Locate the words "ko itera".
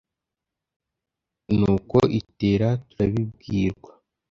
1.89-2.69